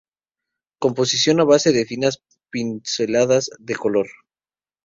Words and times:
Composición 0.83 1.35
a 1.39 1.43
base 1.51 1.69
de 1.73 1.85
finas 1.91 2.23
pinceladas 2.51 3.51
de 3.59 3.75
color. 3.83 4.07